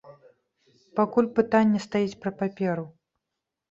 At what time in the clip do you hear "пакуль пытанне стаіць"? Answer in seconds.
1.01-2.19